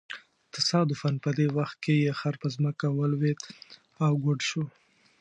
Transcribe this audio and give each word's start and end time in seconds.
تصادفاً 0.55 1.11
په 1.23 1.29
دې 1.37 1.47
وخت 1.57 1.77
کې 1.83 1.93
یې 2.03 2.11
خر 2.19 2.35
په 2.41 2.47
ځمکه 2.55 2.85
ولویېد 2.89 3.39
او 4.05 4.11
ګوډ 4.23 4.39
شو. 4.49 4.63